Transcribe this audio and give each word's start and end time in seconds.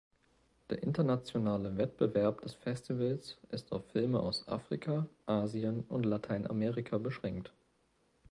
Der 0.71 0.81
internationale 0.81 1.77
Wettbewerb 1.77 2.41
des 2.41 2.55
Festivals 2.55 3.37
ist 3.51 3.71
auf 3.71 3.85
Filme 3.91 4.19
aus 4.19 4.47
Afrika, 4.47 5.05
Asien 5.27 5.83
und 5.89 6.07
Lateinamerika 6.07 6.97
beschränkt. 6.97 7.53